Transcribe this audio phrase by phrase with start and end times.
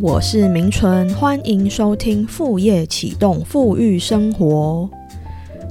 [0.00, 4.88] 我是明纯，欢迎收听副业启动富裕生活。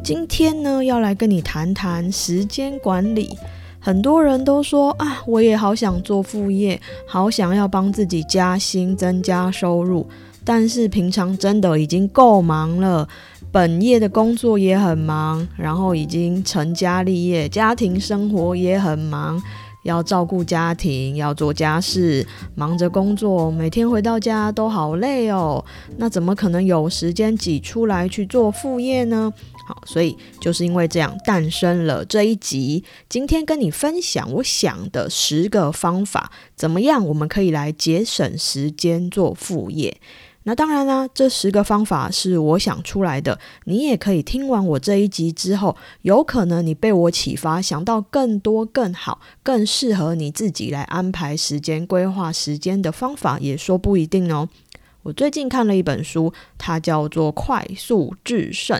[0.03, 3.37] 今天呢，要来跟你谈谈时间管理。
[3.79, 10.05] 很多人都说啊，我也好想做副业，好想要帮自己加薪、增加收入，
[10.43, 13.07] 但是平常真的已经够忙了，
[13.51, 19.41] 本业的工作也很忙，然后已经成家立业，家庭生活也很忙。
[19.83, 22.25] 要照顾家庭，要做家事，
[22.55, 25.63] 忙着工作，每天回到家都好累哦。
[25.97, 29.33] 那怎么可能有时间挤出来去做副业呢？
[29.67, 39.97] 好，所以就是因为这样诞生了这一集，今天跟你分享我想的十个方法，怎么样我们可以来节省时间做副业。
[40.43, 43.39] 那当然啦，这十个方法是我想出来的。
[43.65, 54.49] 你也可以听完我这一集之后，有可能你被我启发，想到更多、更好、更适合你自己来安排时间、规划时间的方法，也说不一定哦。
[55.03, 58.77] 我最近看了一本书，它叫做《快速制胜》。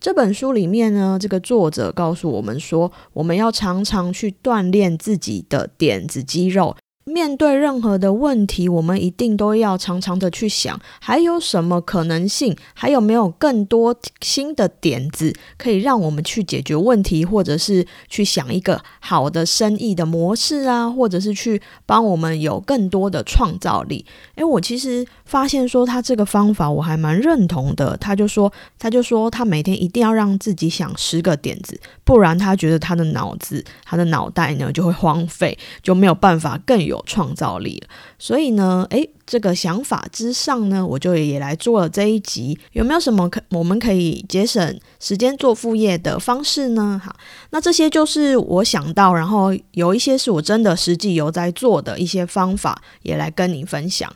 [0.00, 6.76] 这本书里面呢，这个作者告诉我们说，我们要常常去锻炼自己的点子肌肉。
[7.04, 12.56] 面对任何的问题，我们一定都要常常的去想，还有什么可能性？
[12.74, 24.06] 还有没有更多新的点子可以让我们去解决问题，或者是去想一个好的生意的模式啊，或者是去帮我们有更多的创造力？
[24.36, 27.96] 诶，我其实发现说他这个方法我还蛮认同的。
[27.96, 36.91] 他就说，他就说他每天一定要让自己想十个点子，不然他觉得他的脑子、他的脑袋呢就会荒废，就没有办法更有。
[36.92, 42.58] 有创造力了，所以呢，诶，这个想法之上呢，我就也来做了这一集。
[42.72, 47.00] 有没有什么可我们可以节省时间做副业的方式呢？
[47.02, 47.16] 好，
[47.50, 54.12] 那这些就是我想到，然后有一些是我真的实际有在做的一些方法，也来跟你分享。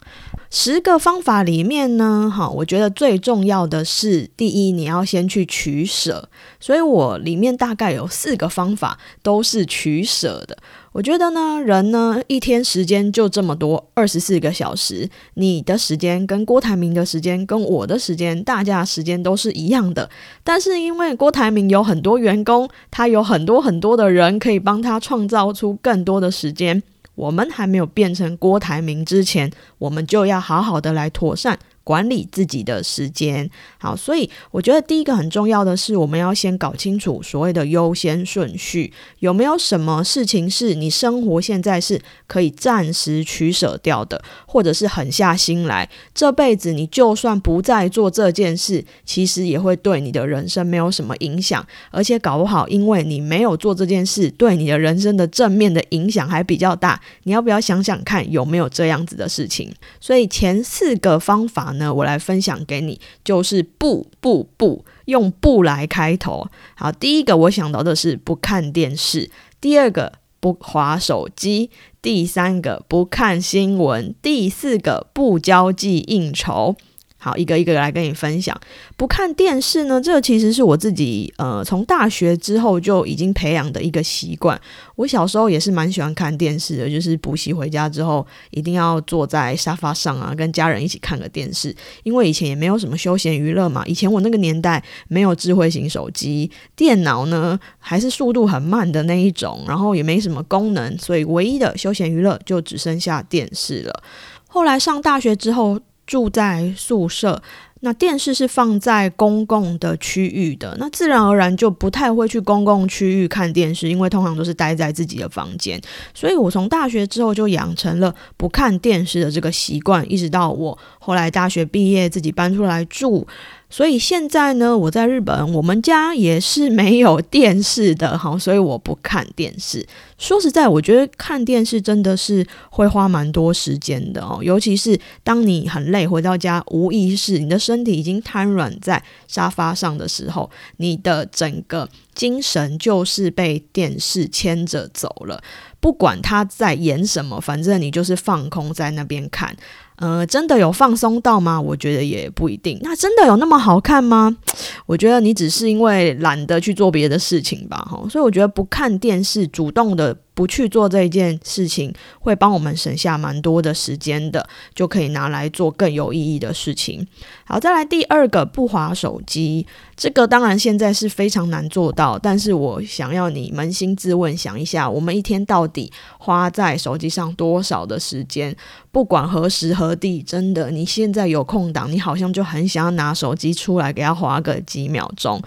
[0.51, 6.29] 十个方法里面呢，哈，我觉得最重要的是第一，你要先去取舍。
[6.61, 10.57] 所以我里面大概有四个方法都是取舍的。
[10.97, 15.07] 我觉得呢，人呢一天时间就这么多，二十四个小时。
[15.35, 20.09] 你的时间跟郭台铭的时间跟我的时间，大家时间都是一样的。
[20.43, 26.83] 但是因为郭台铭有很多员工，他有很多很多的人可以帮他创造出更多的时间。
[27.15, 31.59] 我们还没有变成郭台铭之前，我们就要好好的来妥善。
[31.87, 33.49] 管理自己的时间，
[33.79, 57.01] 好，所以我觉得第一个很重要的是，我们要先搞清楚所谓的优先顺序，有没有什么事情是你生活现在是可以暂时取舍掉的，或者是狠下心来，这辈子你就算不再做这件事，其实也会对你的人生没有什么影响，而且搞不好，因为你没有做这件事，对你的人生的正面的影响还比较大。
[57.23, 59.73] 你要不要想想看，有没有这样子的事情？
[60.01, 61.75] 所以前四个方法。
[61.77, 66.47] 那，我来分享给你，就是不不不用不来开头。
[66.75, 71.71] 好，第一个我想到的是不看电视，第二个不划手机，
[72.03, 76.77] 第三个不看新闻，第四个不交际应酬。
[77.19, 78.55] 好，一个一个来跟你分享。
[78.97, 84.61] 不看电视呢，这其实是我自己呃从大学之后就已经培养的一个习惯。
[84.95, 91.75] 我小时候也是蛮喜欢看电视的，就是补习回家之后一定要坐在沙发上啊，跟家人一起看个电视。
[92.05, 104.03] 因为以前也没有什么休闲娱乐嘛，以前我那个年代没有智慧型手机，电脑呢还是速度很慢的那一种，然后也没什么功能，所以唯一的休闲娱乐就只剩下电视了。
[104.47, 105.81] 后来上大学之后。
[106.07, 107.43] 住在宿舍，
[107.81, 115.81] 那电视是放在公共的区域的，那自然而然就不太会去公共区域看电视，因为通常都是待在自己的房间。
[116.15, 123.27] 所以我从大学之后就养成了不看电视的这个习惯，一直到我后来大学毕业自己搬出来住。
[123.69, 129.87] 所以现在呢，我在日本，我们家也是没有电视的，哈，所以我不看电视。
[130.19, 145.43] 说实在，我觉得看电视真的是会花蛮多时间的哦，尤其是当你很累回到家，无意识，你的身体已经瘫软在沙发上的时候，你的整个精神就是被电视牵着走了。
[145.81, 149.55] 不管他在演什么，反正你就是放空在那边看。
[149.97, 151.61] 呃，真的有放松到吗？
[151.61, 152.79] 我觉得也不一定。
[152.83, 154.37] 那真的有那么好看吗？
[154.87, 158.07] 我觉得你只是因为懒得去做别的事情吧，哈。
[158.11, 160.17] 所以我觉得不看电视，主动的。
[160.37, 161.91] 不去做这一件事情，
[162.21, 167.07] 会帮我们省下蛮多的时间的，就可以拿来做更有意义的事情。
[167.47, 169.67] 好，再来第二个，不划手机。
[169.97, 178.55] 这个当然现在是非常难做到，但是我想要你扪心自问，想一下，我们一天到底花在手机上多少的时间？
[178.93, 185.41] 不管何时何地，真的，你现在有空档，你好像就很想要拿手机出来给他划个几秒钟。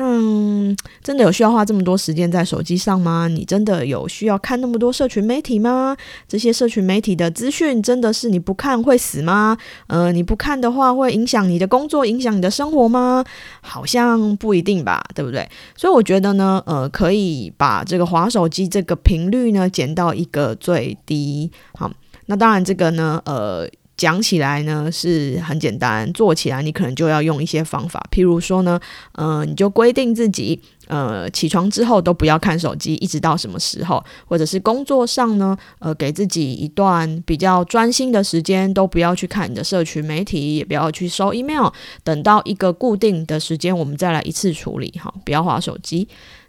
[0.00, 3.26] 嗯，真的有需要花这么多时间在手机上吗？
[3.26, 5.96] 你真的有需要看那么多社群媒体吗？
[6.28, 9.58] 这些社群媒体的资讯真的是你不看会死吗？
[9.88, 13.24] 呃，你不看的话会影响你的工作，影响你的生活吗？
[13.60, 15.48] 好像不一定吧，对不对？
[15.76, 21.50] 所以我觉得呢，呃，可以把这个划手机这个频率呢减到一个最低。
[21.74, 21.90] 好，
[22.26, 23.68] 那当然这个呢，呃。
[23.98, 28.80] 讲起来呢是很简单，做起来你可能就要用一些方法，譬如说呢，
[29.12, 41.68] 呃，你就规定自己，呃，起床之后都不要看手机，一直到什么时候，或者是工作上呢，呃，给自己一段比较专心的时间，都不要去看你的社群媒体，也不要去收 email，
[42.04, 46.06] 等到一个固定的时间，我们再来一次处理，哈，不要划手机。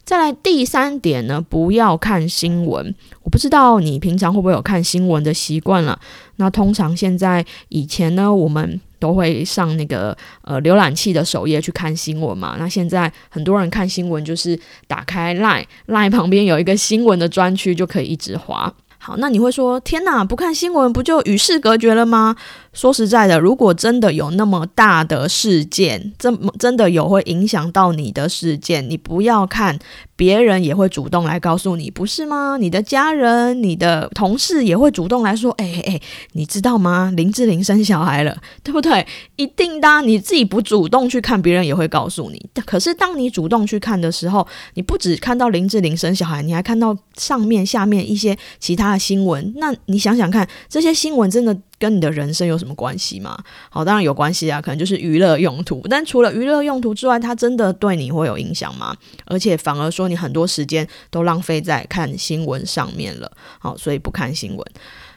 [0.10, 2.96] 再来第三点呢，不要看新闻。
[3.22, 6.00] 我不知道你平常会不会有看新闻的习惯了。
[6.38, 12.56] 那通常现在以前呢，我们都会上那个呃浏览器的首页去看新闻嘛。
[12.58, 18.74] 那现在很多人看新闻就是打开 Line，Line 旁边有一个新闻的专区，就可以一直滑。
[19.02, 22.36] 好，那你会说，天哪，不看新闻不就与世隔绝了吗？
[22.72, 29.78] 说实在的，如果真的有那么大的事件，这么真的有会影响到你的事件，你不要看，
[30.16, 32.58] 别人也会主动来告诉你，不是吗？
[32.58, 36.00] 你的家人、你的同事也会主动来说，哎哎，
[36.34, 37.12] 你知道吗？
[37.16, 39.06] 林志玲生小孩了，对不对？
[39.36, 42.50] 一定的，你自己不主动去看，别人也会告诉你。
[42.66, 49.54] 可是当你主动去看的时候，你不只看到林志玲生小孩，你还看到上面、下面一些其他的新闻。
[49.58, 51.58] 那你想想看，这些新闻真的？
[51.80, 53.36] 跟你的人生有什么关系吗？
[53.70, 55.82] 好，当然有关系啊，可能就是娱乐用途。
[55.90, 58.96] 但除了娱乐用途之外，它真的对你会有影响吗？
[59.26, 63.32] 而且反而说你很多时间都浪费在看新闻上面了。
[63.58, 64.66] 好，所以不看新闻。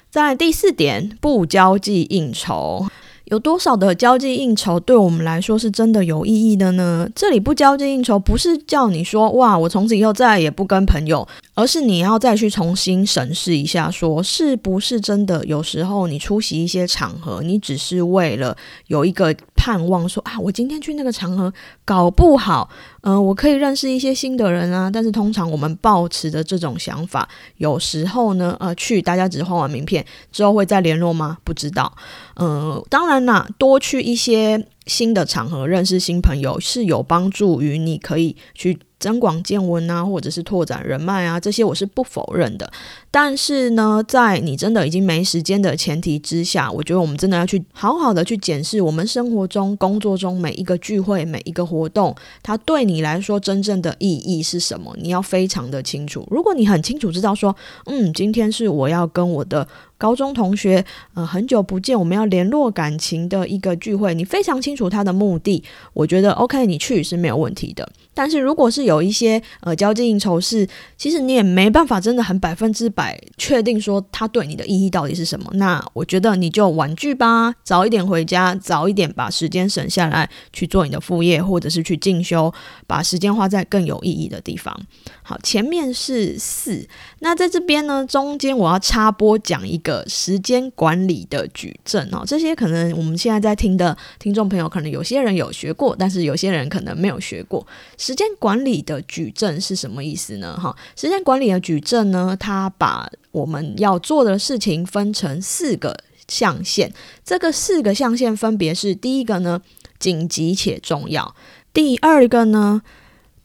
[0.09, 2.87] 在第四点，不交际应酬。
[3.33, 7.09] 有多少的交际应酬对我们来说是真的有意义的呢？
[7.15, 15.43] 这里不交际应酬，不是叫你说哇，我从此以后再也不跟朋友，而是你要再去重新审视一下，说是不是真的？
[15.47, 18.55] 有时候你出席一些场合，你只是为了
[18.89, 19.35] 有一个。
[19.55, 21.53] 盼望说啊，我今天去那个场合，
[21.85, 22.69] 搞不好，
[23.03, 24.91] 嗯，我可以认识一些新的人啊。
[24.91, 27.29] 但是通常我们抱持的这种想法，
[27.59, 31.39] 有时候呢，呃，去大家只是换完名片之后会再联络吗？
[31.45, 31.93] 不知道。
[32.37, 38.79] 嗯，当然啦，多去一些新的场合，认识新朋友是有帮助于你可以去。
[39.03, 42.71] 增广见闻啊，或者是拓展人脉啊，这些我是不否认的。
[43.11, 52.15] 但是呢，在你真的已经没时间的前提之下，我觉得我们真的要去好好的去检视我们生活中、工作中每一个聚会、每一个活动，
[52.45, 54.97] 它对你来说真正的意义是什么？
[55.01, 56.25] 你要非常的清楚。
[56.31, 57.55] 如果你很清楚知道说，
[57.87, 59.67] 嗯，今天是我要跟我的。
[59.99, 60.85] 高中同学，
[61.15, 65.63] 呃，很久不见，我们要联络感情的一个聚会，你非常清楚他的目的，
[65.93, 67.89] 我觉得 OK，你去是没有问题的。
[68.13, 70.69] 但是如果是有有一些呃交际应酬是，
[70.99, 82.53] 其实你也没办法真的很百分之百确定说他对你的意义到底是什么，那我觉得你就婉拒吧，早一点回家，早一点把时间省下来去做你的副业，或者是去进修，
[82.87, 84.79] 把时间花在更有意义的地方。
[85.25, 86.85] 好，前面是四，
[87.21, 92.25] 那在这边呢，中间我要插播讲一个时间管理的矩阵哦。
[92.27, 97.65] 这些可能我们现在在听的听众朋友，可能有些人有学过，但是有些人可能没有学过。
[97.97, 100.59] 时间管理的矩阵是什么意思呢？
[100.61, 106.91] 哈，时间管理的矩阵呢，它把我们要做的事情分成四个象限，
[107.25, 109.63] 这个四个象限分别是：第一个呢，
[110.01, 111.33] 紧急且重要；
[111.73, 112.83] 第二个呢。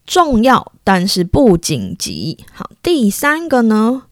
[0.07, 2.39] 重要但是不紧急。
[2.53, 4.03] 好，第三个呢，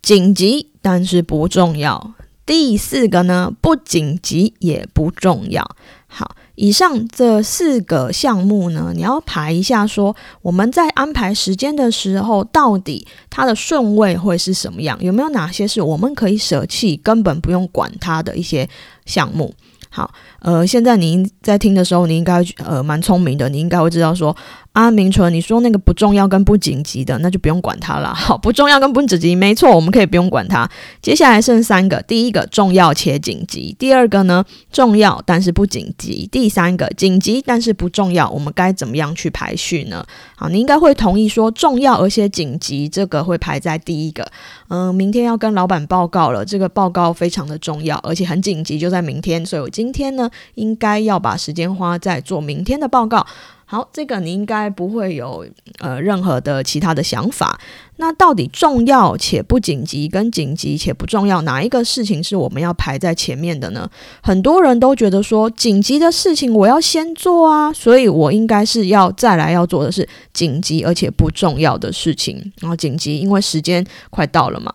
[0.00, 2.14] 紧急但是不重要。
[2.46, 5.76] 第四个呢，不紧急也不重要。
[6.06, 14.98] 好，以上这四个项目呢，你要排一下，说我们在安排时间的时候，到底它的顺位会是什么样？
[15.00, 18.68] 有没有哪些是我们可以舍弃，根本不用管它的一些
[19.06, 19.54] 项目？
[19.88, 24.36] 好，呃，现在您在听的时候，你应该呃蛮聪明的，你应该会知道说。
[24.72, 28.14] 阿明纯，你说那个不重要跟不紧急的，那就不用管它了。
[28.14, 30.66] 好，不重要跟不紧急，没错，我们可以不用管它。
[31.02, 38.30] 接下来剩三个，第一个重要且紧急，第二个呢重要但是不紧急，第三个紧急但是不重要。
[38.30, 40.04] 我们该怎么样去排序呢？
[40.36, 44.26] 好，你应该会同意说重要而且紧急，这个会排在第一个。
[44.68, 53.26] 嗯，明天要跟老板报告了，这个报告非常的重要，而且很紧急，就在明天，所以我今天呢应该要把时间花在做明天的报告。
[53.72, 55.46] 好，这个你应该不会有
[55.78, 57.58] 呃任何的其他的想法。
[57.96, 63.88] 那到底重要且不紧急，跟紧急且不重要，哪一个事情是我们要排在前面的呢？
[64.22, 72.52] 很多人都觉得说，紧急的事情我要先做啊，所以我应该是要再来要做的是紧急而且不重要的事情。
[72.60, 74.70] 然后紧急，因为时间快到了嘛，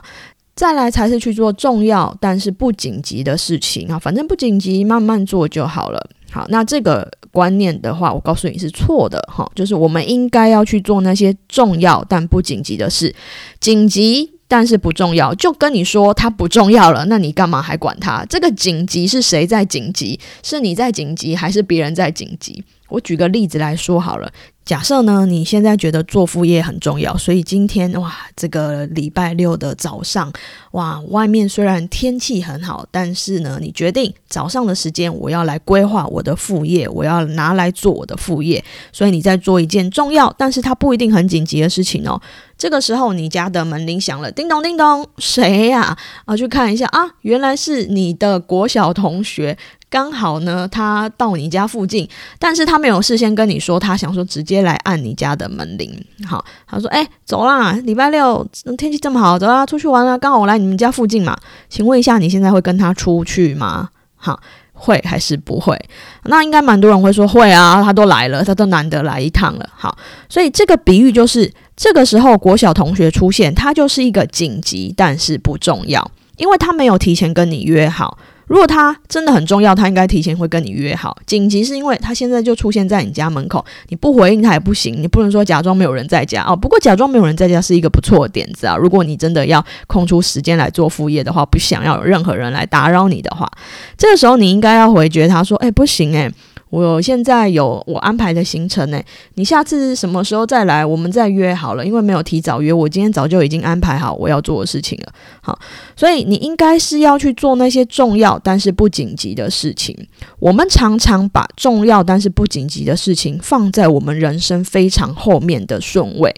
[0.56, 4.00] 再来才是去做重要但是不紧急的事情啊。
[4.00, 6.10] 反正不紧急，慢慢做就好了。
[6.32, 13.13] 好，那这个观念的话，我告诉你是错的哈，就是我们应该要去做那些重要但不紧急的事，
[13.60, 18.25] 紧急但是不重要，就跟你说它不重要了，那你干嘛还管它？
[18.27, 20.20] 这个紧急是谁在紧急？
[20.41, 22.63] 是你在紧急，还是别人在紧急？
[22.89, 24.32] 我举个例子来说好了。
[24.65, 30.29] 假设呢，你现在觉得做副业很重要，所以今天哇，这个礼拜六的早上，
[30.72, 42.22] 哇，外面虽然天气很好，但是呢，你决定早上的时间我要来规划我的副业，我要拿来做我的副业，所以你在做一件重要，但是它不一定很紧急的事情哦。
[42.58, 45.98] 这个时候，你家的门铃响了，叮咚叮咚，谁呀？
[46.25, 49.58] 啊，去看一下啊，原来是你的国小同学。
[49.89, 55.89] 刚好呢，他到你家附近，但是他没有事先跟你说，他想说直接来按你家的门铃。
[56.27, 58.46] 好，他说：“哎，走啦，礼拜六
[58.77, 60.17] 天气这么好，走啦，出去玩啊！
[60.17, 61.38] 刚好我来你们家附近嘛，
[61.70, 63.88] 请问一下，你现在会跟他出去吗？
[64.17, 64.38] 好，
[64.74, 65.79] 会还是不会？
[66.25, 69.70] 那应该蛮多人会说会啊，他都来了，他都难得来一趟了。
[69.74, 78.17] 好，所以这个比喻就是，这个时候国小同学出现，他就是一个紧急，但是不重要，因为他没有提前跟你约好。”
[78.48, 81.16] 如果他真的很重要，他应该提前会跟你约好。
[81.25, 84.96] 紧急是因为他现在就出现在你家门口，你不回应他也不行。
[85.01, 86.56] 你不能说假装没有人在家哦。
[86.56, 88.75] 不过假装没有人在家是一个不错的点子啊。
[88.77, 93.51] 如果你真的要空出时间来做副业的话，不想要有任何人来打扰你的话，
[93.98, 96.32] 这个时候你应该要回绝他说：“哎，不行诶。
[96.69, 99.01] 我现在有我安排的行程呢，
[99.36, 101.86] 你下次什么时候再来，我们再约好了。
[101.86, 105.13] 因为没有提早约，我今天早就已经安排好我要做的事情了。
[105.41, 105.57] 好，
[105.95, 109.95] 所以你应该是要去做那些重要但是不紧急的事情。
[110.39, 116.36] 我们常常把重要但是不紧急的事情放在我们人生非常后面的顺位，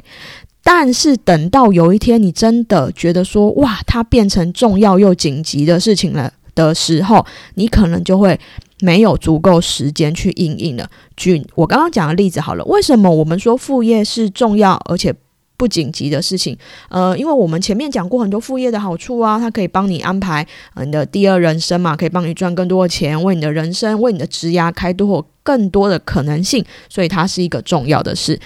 [0.63, 8.39] 但是等到有一天你真的觉得说，哇，它变成重要又紧急的事情了的时候，你可能就会。
[8.81, 10.89] 没有足够时间去应应了。
[11.17, 15.13] 举我刚刚讲的例子好了，为什么我们说副业是重要而且
[15.57, 16.57] 不紧急的事情？
[16.87, 20.47] 呃，因为我们前面讲过很多副业的好处啊，它可以帮你安排
[20.83, 28.39] 你的第二人生嘛，可以帮你赚更多的钱，为你的人生、为你的职涯开拓更多的可能性，所以它是一个重要的事。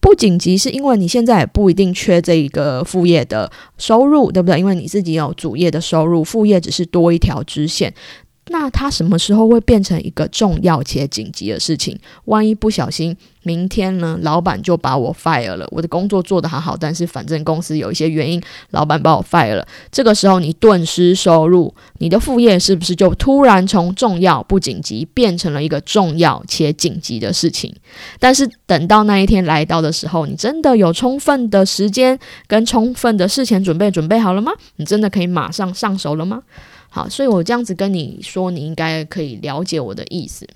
[0.00, 4.58] 不紧急是因为你现在也不一定缺这一个副业的收入，对不对？
[4.58, 7.92] 因为你自己有主业的收入，副业只是多一条支线。
[8.48, 11.98] 那它什么时候会变成一个重要且紧急的事情？
[12.26, 19.66] 万一不小心明天呢，老板就把我 fire 了，我的工作做得还好，但是反正公司有一些原因，老板把我 fire 了。
[19.90, 27.74] 这个时候你顿失收入，你的副业是不是就突然从重要不紧急变成了一个重要且紧急的事情？
[28.18, 34.52] 但是等到那一天来到的时候，你真的有充分的时间跟充分的事前准备准备好了吗？
[34.76, 36.42] 你真的可以马上上手了吗？
[36.94, 40.46] 好，所以我这样子跟你说，你应该可以了解我的意思。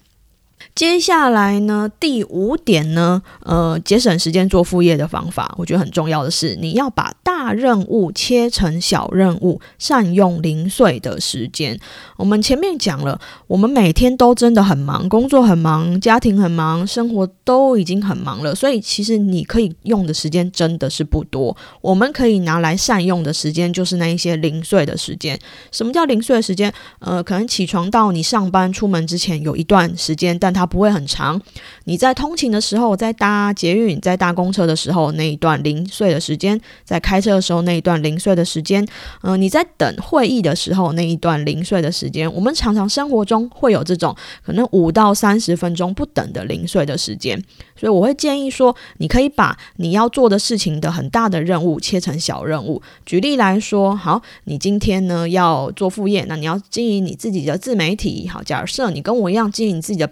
[0.79, 11.77] 接下来呢，第五点呢，呃，节省时间做副业的方法，我觉得很重要的是，你要把大任务切成小任务，善用零碎的时间。
[12.17, 21.57] 我们前面讲了，我们每天都真的很忙，工作很忙，家庭很忙，生活都已经很忙了，所以其实你可以用的时间真的是不多。
[21.81, 25.37] 我们可以拿来善用的时间，就是那一些零碎的时间。
[25.73, 26.73] 什么叫零碎的时间？
[27.01, 31.41] 呃，可能起床到你上班出门之前有一段时间，但它不会很长。
[31.85, 38.87] 你在通勤的时候，在搭捷运、在搭公车的时候，那一段零碎的时间；在开车的时候，那一段零碎的时间。
[39.23, 42.33] 嗯，你在等会议的时候，那一段零碎的时间。
[42.33, 47.43] 我们常常生活中会有这种可能五到三十分钟不等的零碎的时间。
[47.75, 52.83] 所以我会建议说，你可以把你要做的事情的很大的任务切成小任务。
[53.07, 58.29] 举例来说，好，你今天呢要做副业，那你要经营你自己的自媒体。
[58.29, 60.07] 好，假设你跟我一样经营自己的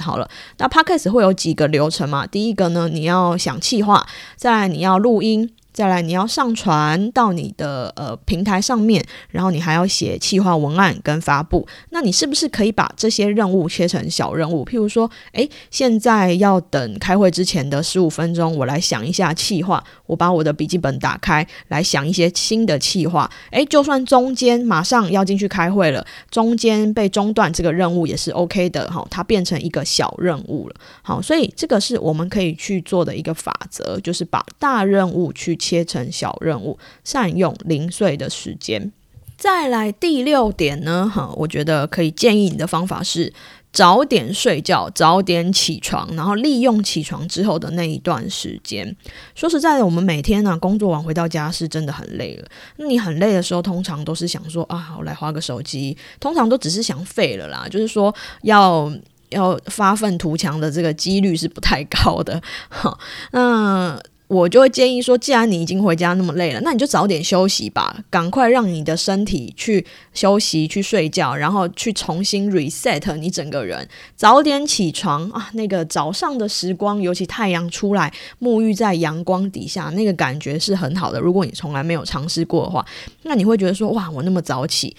[0.00, 2.24] 好了，那 podcast 会有几个流程嘛？
[2.24, 4.06] 第一个呢，你要想企划，
[4.36, 5.50] 再来你要录音。
[5.72, 11.66] 再来，你要上传到你的呃平台上面，然后你还要写企划文案跟发布。
[11.88, 14.62] 那你是不是可以把这些任务切成小任务？
[14.66, 19.82] 譬如说，诶，现在要等开会之前的十五分钟，我来想一下企划。
[20.04, 23.30] 我把我的笔记本打开，来想一些新的企划。
[23.50, 29.06] 诶，就算中间马上要进去开会了，中间被中断，这个任务也是 OK 的哈。
[29.10, 30.74] 它变成一个小任务了。
[31.00, 35.56] 好，所以这个是我们可以去做的一个法则，就是把大任务去。
[35.62, 38.90] 切成小任务，善用零碎的时间。
[39.36, 43.32] 再来第六点呢，哈，我觉得可以建议你的方法是
[43.72, 48.96] 早点睡觉，早点起床，然后利用起床之后的那一段时间。
[49.34, 52.48] 说实在的，我们每天呢工作完回到家是真的很累了。
[52.76, 58.92] 那你很累的时候，通常都是想说啊，我来花个手机，通常都只是想废了啦，就是说要
[59.30, 62.40] 要发愤图强的这个几率是不太高的。
[62.68, 62.96] 哈，
[63.32, 64.00] 那。
[64.32, 69.84] 我就会建议说，既然你已经回家那么累了，那你就早点休息吧，赶快让你的身体去
[70.14, 73.86] 休息、去睡觉，然后去重新 reset 你整个人。
[74.16, 78.10] 早点起床啊，那个早上的时光，尤其太阳出来，
[78.40, 81.20] 沐浴在阳光底下，那个感觉是很好的。
[81.20, 82.82] 如果你从来没有尝试过的话，
[83.24, 84.96] 那你会觉得说，哇，我那么早起，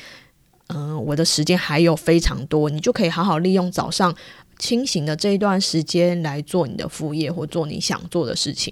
[0.67, 4.13] 嗯，我的时间还有非常多，你就可以好好利用早上
[4.59, 8.71] 清醒的这一段时间来做你的副业或做你想做的事情。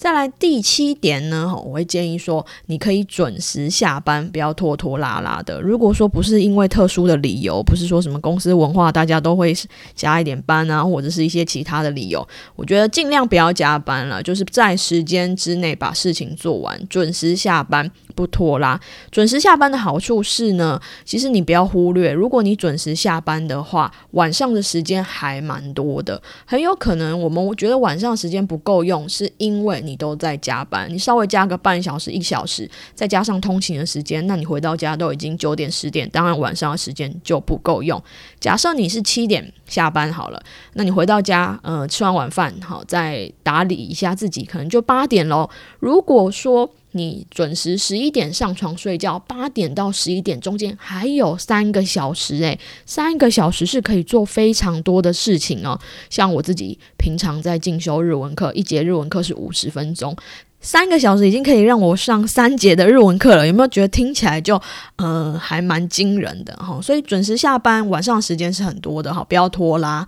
[0.00, 5.60] 再来第七点呢，我会建议说，你可以准时下班，不要拖拖拉拉的。
[5.60, 9.54] 如果说不是因为特殊的理由，不是说什么公司文化，大家都会
[9.94, 12.26] 加一点班啊，或者是一些其他的理由，
[12.56, 17.90] 我觉得尽量不要加班了，就是在时间之内把事情做完，准时下班。
[18.12, 18.78] 不拖拉，
[19.10, 38.00] 准时下班的好处是呢，其实你不要忽略，如果你准时下班的话，晚上的时间还蛮多的，很有可能我们觉得晚上时间不够用，是因为你你都在加班，你稍微加个半小时、一小时，再加上通勤的时间，那你回到家都已经九点、十点，当然晚上的时间就不够用。
[38.38, 40.40] 假设你是七点下班好了，
[40.74, 45.50] 那你回到家，呃，吃完晚饭，好，再打理一下自己，可能就八点喽。
[45.80, 55.78] 如果说你准时十一点上床睡觉，八点到十一点中间还有三个小时，诶，三个小时是可以做非常多的事情哦。
[56.08, 60.16] 像我自己平常在进修日文课，一节日文课是五十分钟，
[60.60, 63.46] 三个小时已经可以让我上三节的日文课了。
[63.46, 64.60] 有没有觉得听起来就
[64.96, 66.80] 呃还蛮惊人的哈？
[66.82, 70.06] 所以准时下班，晚上时间是很多的哈，不要拖拉。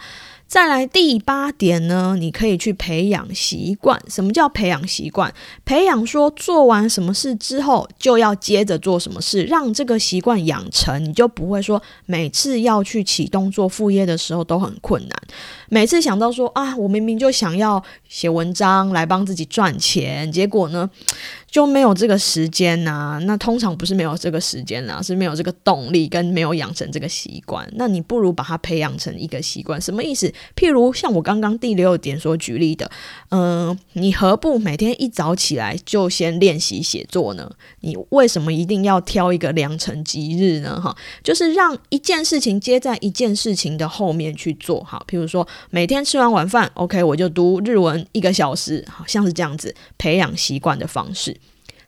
[0.52, 3.98] 再来第八点呢，你可以去培养习惯。
[4.06, 5.32] 什么叫培养习惯？
[5.64, 15.22] 培养说做完什么事之后就要接着做什么事，让这个习惯养成，你就不会说每次要去启动做副业的时候都很困难。
[15.70, 20.90] 每次想到说啊，我明明就想要写文章来帮自己赚钱，结果呢？
[21.52, 27.70] 就没有这个时间呐，那通常不是没有这个时间啦，是没有这个动力跟没有养成这个习惯。
[27.74, 30.32] 那你不如把它培养成一个习惯，什么意思？
[30.56, 32.90] 譬如像我刚刚第六点所举例的，
[33.28, 37.52] 嗯，你何不每天一早起来就先练习写作呢？
[37.80, 40.80] 你为什么一定要挑一个良辰吉日呢？
[40.80, 44.82] 哈，就是让一件事情接在一件事情的后面去做。
[44.84, 51.36] 好，譬如说每天吃完晚饭，OK，我就读日文一个小时，好像是这样子培养习惯的方式。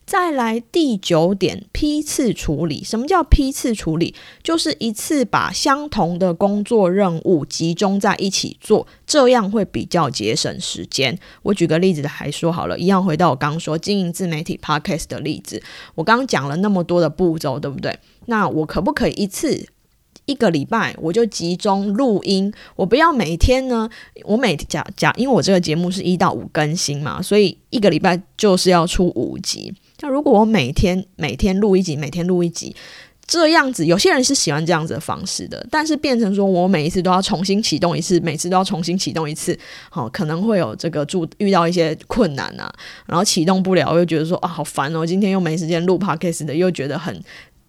[0.06, 2.84] 再来第九点，批次处理。
[2.84, 4.14] 什么叫批次处理？
[4.42, 11.18] 就是一次把相同的工作任务集中在一起做，这样会比较节省时间。
[11.42, 15.62] 我举个例子还说好了，一样回到我刚刚说经营自媒体 podcast 的例子。
[15.94, 17.98] 我刚刚讲了那么多的步骤，对不对？
[18.26, 19.66] 那我可不可以一次
[20.26, 22.52] 一个礼拜我就集中录音？
[22.76, 23.88] 我不要每天呢？
[24.24, 29.74] 我每假假，因为我这个节目是一到五更新嘛，所以一个礼拜就是要出五集。
[30.00, 32.74] 那如果我每天每天录一集，每天录一集，
[33.26, 39.58] 这样子，有些人是喜欢这样子的方式的，但是变成说我每一次都要重新启动一次，每次都要重新启动一次，
[39.88, 42.70] 好，可能会有这个注遇到一些困难啊，
[43.06, 47.18] 然后启动不了，又觉得说啊好烦哦，今天又没时间录 podcast 的，又觉得很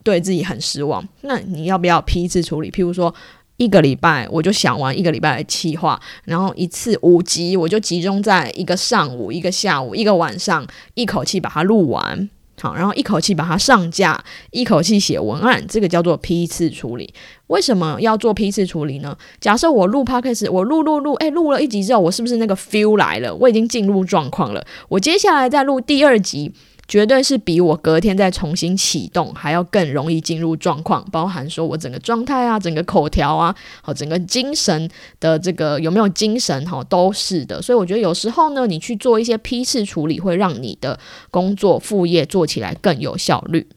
[0.06, 1.06] 对自己很失望。
[1.24, 2.72] 那你要不要批次处理？
[2.72, 3.13] 譬如说。
[3.58, 17.13] 一个礼拜我就想完一个礼拜的计划，然后一次五集我就集中在一个上午、一个下午、一个晚上，一口气把它录完，好，然后一口气把它上架，一口气写文案，这个叫做批次处理。
[17.48, 19.18] 为什么要做批次处理呢？
[19.39, 23.34] 假设我录 podcast，我录录录，哎，录了一集之后，我是不是那个 feel 来了？
[23.34, 26.52] 我已经进入状况了，我接下来再录第二集。
[26.88, 37.62] 绝对是比我隔天再重新启动还要更容易进入状况，包含说我整个状态啊、整个口条啊、好整个精神的这个有没有精神哈，都是的。
[37.62, 41.00] 所以我觉得有时候呢，你去做一些批次处理，会让你的
[41.32, 43.67] 工作副业做起来更有效率。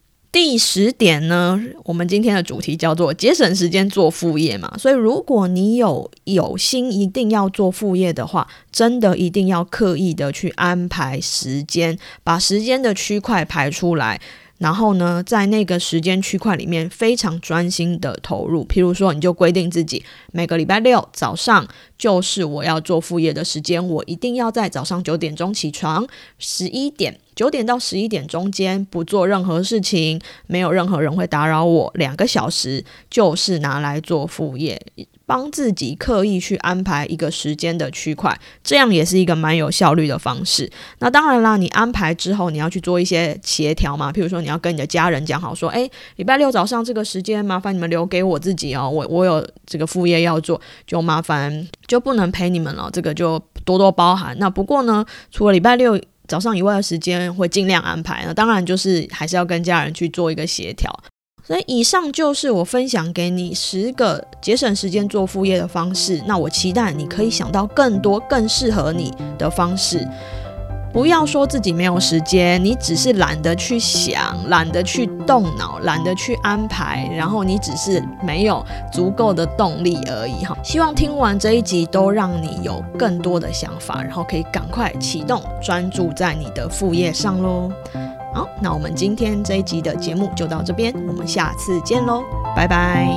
[0.41, 14.21] 第十点呢，我们今天的主题叫做节省时间做副业嘛，所以如果你有有心一定要做副业的话，真的一定要刻意的去安排时间，把时间的区块排出来。
[14.59, 18.65] 然后呢，在那个时间区块里面非常专心的投入。
[18.67, 21.67] 譬如说，你就规定自己每个礼拜六早上
[21.97, 26.07] 就是我要做副业的时间，我一定要在早上九点钟起床，
[26.39, 34.81] 十一点九点到十一点中间不做任何事情，没有任何人会打扰我，两个小时就是拿来做副业。
[35.29, 40.71] 帮自己刻意去安排一个时间的区块，这样也是一个蛮有效率的方式。
[41.01, 44.11] 那当然啦，你安排之后，你要去做一些协调嘛。
[44.11, 48.89] 譬如说，你要跟你的家人讲好，说，诶，礼拜六早上这个时间，麻烦你们留给我自己哦。
[48.89, 52.89] 我我有这个副业要做，就麻烦就不能陪你们了。
[52.91, 54.35] 这个就多多包涵。
[54.39, 58.25] 那不过呢，除了礼拜六早上以外的时间，会尽量安排。
[58.27, 60.91] 那当然就是还是要跟家人去做一个协调。
[61.49, 66.23] 所以以上就是我分享给你十个节省时间做副业的方式。
[66.27, 70.07] 那我期待你可以想到更多更适合你的方式。
[70.93, 80.55] 不要说自己没有时间，你只是懒得去想，懒得去动脑，懒得去安排，然后你只是没有足够的动力而已哈。
[80.63, 87.73] 希望听完这一集都让你有更多的想法，然后可以赶快启动，专注在你的副业上喽。
[88.39, 92.23] 好，那我们今天这一集的节目就到这边，我们下次见喽，
[92.55, 93.09] 拜拜。